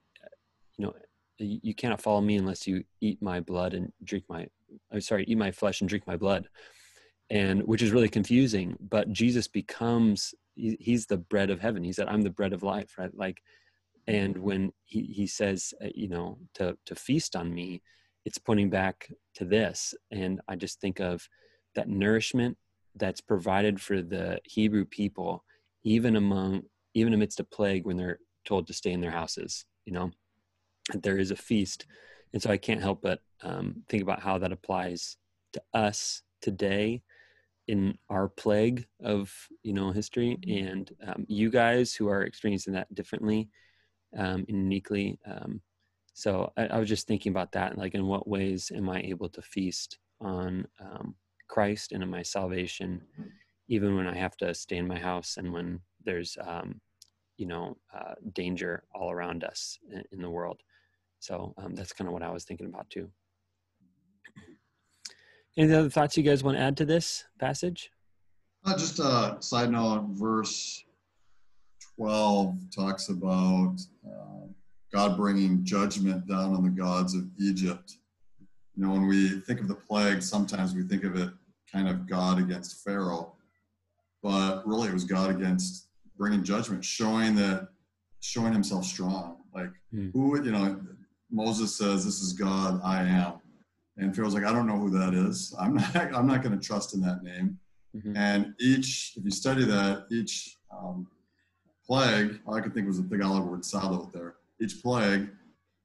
you 0.76 0.87
know 0.87 0.94
you 1.38 1.75
cannot 1.75 2.00
follow 2.00 2.20
me 2.20 2.37
unless 2.37 2.66
you 2.66 2.82
eat 3.00 3.20
my 3.20 3.40
blood 3.40 3.75
and 3.75 3.92
drink 4.04 4.25
my 4.28 4.46
I'm 4.92 5.00
sorry 5.00 5.25
eat 5.25 5.38
my 5.38 5.50
flesh 5.50 5.80
and 5.80 5.88
drink 5.88 6.06
my 6.06 6.16
blood. 6.16 6.49
And 7.28 7.62
which 7.64 7.82
is 7.82 7.90
really 7.90 8.08
confusing 8.08 8.76
but 8.80 9.12
jesus 9.12 9.49
becomes 9.49 10.35
he, 10.54 10.76
he's 10.80 11.06
the 11.06 11.18
bread 11.18 11.50
of 11.50 11.61
heaven. 11.61 11.85
He 11.85 11.92
said 11.92 12.08
i'm 12.08 12.23
the 12.23 12.30
bread 12.30 12.52
of 12.52 12.62
life 12.62 12.94
right? 12.99 13.14
Like 13.14 13.42
and 14.06 14.38
when 14.38 14.73
he, 14.85 15.02
he 15.02 15.26
says 15.26 15.75
uh, 15.85 15.88
you 15.94 16.08
know 16.08 16.38
to 16.54 16.76
to 16.87 16.94
feast 16.94 17.37
on 17.37 17.52
me 17.52 17.82
it's 18.25 18.38
pointing 18.38 18.70
back 18.70 19.08
to 19.35 19.44
this. 19.44 19.94
And 20.11 20.40
i 20.49 20.56
just 20.56 20.80
think 20.80 21.00
of 21.00 21.28
that 21.75 21.88
nourishment 21.88 22.56
that's 22.94 23.20
provided 23.20 23.80
for 23.80 24.00
the 24.00 24.38
hebrew 24.44 24.85
people 24.85 25.44
even 25.85 26.16
among 26.16 26.62
even 26.97 27.15
amidst 27.15 27.41
a 27.41 27.45
plague 27.45 27.87
when 27.87 27.97
they're 27.97 28.19
told 28.45 28.67
to 28.67 28.73
stay 28.73 28.93
in 28.93 29.00
their 29.00 29.11
houses 29.11 29.65
you 29.85 29.93
know 29.93 30.11
there 30.95 31.19
is 31.19 31.31
a 31.31 31.37
feast. 31.37 31.87
And 32.33 32.43
so 32.43 32.50
I 32.50 32.57
can't 32.57 32.83
help 32.83 33.03
but 33.03 33.21
um, 33.43 33.83
think 33.88 34.03
about 34.03 34.21
how 34.21 34.38
that 34.38 34.53
applies 34.53 35.17
to 35.53 35.62
us 35.75 36.23
today 36.41 37.03
in 37.69 37.99
our 38.09 38.29
plague 38.29 38.87
of 39.03 39.33
you 39.65 39.73
know 39.73 39.91
history 39.91 40.38
mm-hmm. 40.47 40.69
and 40.69 40.93
um, 41.07 41.25
you 41.29 41.50
guys 41.50 41.93
who 41.95 42.09
are 42.09 42.23
experiencing 42.23 42.73
that 42.73 42.95
differently 42.95 43.49
um, 44.17 44.45
uniquely 44.47 45.19
um, 45.26 45.61
so 46.15 46.53
I, 46.57 46.67
I, 46.67 46.79
was 46.79 46.88
just 46.88 47.09
thinking 47.09 47.31
about 47.31 47.53
that 47.53 47.76
like 47.76 47.95
in 47.95 48.07
what 48.07 48.29
ways 48.29 48.71
am 48.73 48.88
i 48.88 49.00
able 49.00 49.29
to 49.31 49.43
feast 49.43 49.99
on 50.21 50.69
um, 50.81 51.17
christ 51.49 51.91
and 51.91 52.05
in 52.05 52.09
my 52.09 52.23
salvation 52.23 53.03
even 53.67 53.97
when 53.97 54.07
i 54.07 54.17
have 54.17 54.37
to 54.37 54.55
stay 54.55 54.76
in 54.76 54.87
my 54.87 54.99
house 54.99 55.37
and 55.37 55.53
when 55.53 55.81
there's 56.05 56.38
um, 56.47 56.81
you 57.37 57.47
know 57.47 57.76
uh, 57.95 58.14
danger 58.33 58.83
all 58.95 59.11
around 59.11 59.45
us 59.45 59.78
in, 59.90 60.02
in 60.12 60.23
the 60.23 60.31
world 60.31 60.61
so 61.26 61.55
um, 61.59 61.75
that's 61.75 61.93
kind 61.93 62.09
of 62.09 62.12
what 62.12 62.23
I 62.23 62.31
was 62.31 62.45
thinking 62.45 62.66
about 62.66 62.88
too. 62.90 63.11
Any 65.57 65.73
other 65.73 65.88
thoughts 65.88 66.16
you 66.16 66.23
guys 66.23 66.45
want 66.45 66.59
to 66.59 66.62
add 66.62 66.76
to 66.76 66.85
this 66.85 67.25
passage? 67.40 67.90
Uh, 68.64 68.76
just 68.76 68.99
a 68.99 69.37
side 69.40 69.71
note, 69.71 70.07
verse 70.11 70.85
12 71.97 72.57
talks 72.75 73.09
about 73.09 73.76
uh, 74.07 74.47
God 74.93 75.16
bringing 75.16 75.64
judgment 75.64 76.28
down 76.28 76.55
on 76.55 76.62
the 76.62 76.71
gods 76.71 77.14
of 77.14 77.25
Egypt. 77.40 77.97
You 78.76 78.85
know, 78.85 78.93
when 78.93 79.07
we 79.07 79.40
think 79.40 79.61
of 79.61 79.69
the 79.69 79.75
plague, 79.75 80.23
sometimes 80.23 80.75
we 80.75 80.83
think 80.83 81.05
of 81.05 81.16
it 81.16 81.31
kind 81.73 81.88
of 81.88 82.07
God 82.07 82.38
against 82.38 82.85
Pharaoh, 82.85 83.33
but 84.23 84.66
really 84.66 84.88
it 84.88 84.95
was 84.95 85.05
God 85.05 85.31
against 85.31 85.86
bringing 86.16 86.42
judgment, 86.42 86.85
showing 86.85 87.35
that, 87.37 87.68
showing 88.20 88.52
himself 88.52 88.85
strong. 88.85 89.38
Like, 89.54 89.70
mm. 89.94 90.12
who, 90.12 90.42
you 90.42 90.52
know, 90.52 90.80
Moses 91.30 91.76
says, 91.76 92.04
"This 92.04 92.20
is 92.20 92.32
God, 92.32 92.80
I 92.85 93.02
am," 93.02 93.35
and 93.96 94.14
Pharaoh's 94.14 94.35
like, 94.35 94.44
"I 94.44 94.52
don't 94.52 94.66
know 94.66 94.78
who 94.78 94.90
that 94.90 95.14
is. 95.14 95.54
I'm 95.58 95.75
not. 95.75 95.96
I'm 96.14 96.26
not 96.26 96.42
going 96.42 96.58
to 96.58 96.64
trust 96.64 96.94
in 96.94 97.00
that 97.02 97.23
name." 97.23 97.58
Mm-hmm. 97.96 98.16
And 98.16 98.54
each, 98.61 99.14
if 99.16 99.25
you 99.25 99.30
study 99.30 99.64
that, 99.64 100.06
each 100.11 100.56
um, 100.76 101.06
plague, 101.87 102.40
all 102.46 102.54
I 102.54 102.61
could 102.61 102.75
think 102.75 102.87
was 102.87 102.99
a 102.99 103.02
the 103.02 103.16
Tagalog 103.16 103.46
word 103.46 103.64
salo 103.64 104.11
there. 104.12 104.37
Each 104.61 104.82
plague 104.82 105.30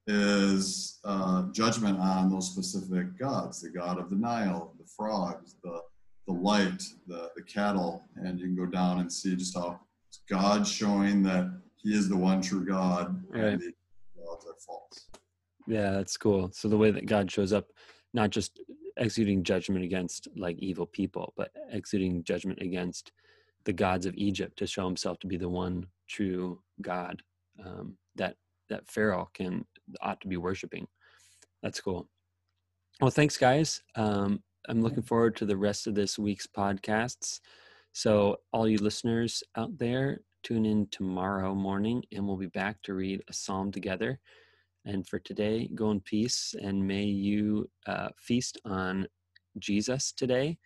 is 0.08 1.00
uh, 1.06 1.44
judgment 1.52 2.00
on 2.00 2.30
those 2.30 2.52
specific 2.52 3.18
gods, 3.18 3.62
the 3.62 3.70
god 3.70 4.00
of 4.00 4.10
the 4.10 4.16
Nile, 4.16 4.74
the 4.80 4.86
frogs, 4.86 5.56
the, 5.64 5.80
the 6.28 6.34
light, 6.34 6.84
the, 7.08 7.30
the 7.36 7.44
cattle, 7.44 8.04
and 8.16 8.40
you 8.40 8.48
can 8.48 8.56
go 8.56 8.66
down 8.66 9.00
and 9.00 9.12
see 9.12 9.36
just 9.36 9.56
how 9.56 9.80
God 10.32 10.66
showing 10.66 11.22
that 11.24 11.52
he 11.76 11.94
is 11.94 12.08
the 12.08 12.16
one 12.16 12.42
true 12.42 12.66
God 12.66 13.22
Right. 13.28 13.54
and 13.54 13.62
the 13.62 13.74
gods 14.18 14.46
are 14.46 14.56
false. 14.66 15.08
Yeah, 15.68 15.92
that's 15.92 16.16
cool. 16.16 16.52
So 16.54 16.70
the 16.70 16.78
way 16.78 16.90
that 16.92 17.06
God 17.06 17.30
shows 17.30 17.52
up, 17.52 17.68
not 18.14 18.30
just 18.30 18.62
executing 18.98 19.44
judgment 19.44 19.84
against 19.84 20.30
like 20.38 20.58
evil 20.60 20.86
people, 20.86 21.34
but 21.36 21.52
executing 21.70 22.24
judgment 22.24 22.60
against 22.62 23.12
the 23.66 23.74
gods 23.74 24.06
of 24.06 24.16
Egypt 24.16 24.58
to 24.58 24.68
show 24.68 24.86
himself 24.86 25.20
to 25.20 25.28
be 25.28 25.38
the 25.38 25.50
one 25.50 25.88
true 26.08 26.62
God 26.82 27.22
um, 27.64 27.98
that 28.16 28.38
that 28.70 28.88
Pharaoh 28.90 29.30
can 29.34 29.66
ought 30.02 30.22
to 30.22 30.30
be 30.30 30.38
worshiping. 30.38 30.88
That's 31.62 31.82
cool. 31.82 32.08
Well, 33.02 33.12
thanks, 33.12 33.38
guys. 33.38 33.82
Um, 33.96 34.42
I'm 34.70 34.82
looking 34.82 35.04
forward 35.04 35.36
to 35.38 35.46
the 35.46 35.58
rest 35.58 35.88
of 35.88 35.96
this 35.96 36.18
week's 36.18 36.48
podcasts. 36.48 37.42
So, 37.94 38.38
all 38.54 38.68
you 38.68 38.78
listeners 38.78 39.44
out 39.56 39.78
there, 39.78 40.22
tune 40.44 40.66
in 40.66 40.88
tomorrow 40.92 41.54
morning, 41.54 42.04
and 42.12 42.26
we'll 42.26 42.38
be 42.38 42.48
back 42.48 42.82
to 42.84 42.94
read 42.94 43.22
a 43.28 43.34
psalm 43.34 43.72
together. 43.72 44.20
And 44.86 45.08
for 45.08 45.20
today, 45.20 45.70
go 45.76 45.92
in 45.92 46.00
peace, 46.00 46.56
and 46.62 46.88
may 46.88 47.04
you 47.04 47.70
uh, 47.88 48.10
feast 48.18 48.60
on 48.66 49.08
Jesus 49.60 50.12
today. 50.12 50.58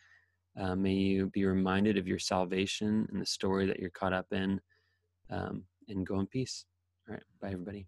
Uh, 0.60 0.75
may 0.75 0.94
you 0.94 1.27
be 1.32 1.46
reminded 1.46 1.98
of 1.98 2.08
your 2.08 2.20
salvation 2.20 3.08
and 3.12 3.22
the 3.22 3.25
story 3.25 3.65
that 3.65 3.79
you're 3.79 3.89
caught 3.89 4.13
up 4.13 4.27
in, 4.32 4.62
um, 5.29 5.63
and 5.89 6.05
go 6.05 6.20
in 6.20 6.27
peace. 6.27 6.65
All 7.10 7.15
right, 7.15 7.24
bye, 7.41 7.51
everybody. 7.51 7.88